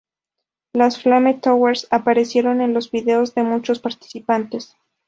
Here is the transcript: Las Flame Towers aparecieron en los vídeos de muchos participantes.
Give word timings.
Las 0.73 0.99
Flame 0.99 1.35
Towers 1.35 1.85
aparecieron 1.91 2.59
en 2.61 2.73
los 2.73 2.89
vídeos 2.89 3.35
de 3.35 3.43
muchos 3.43 3.77
participantes. 3.77 4.75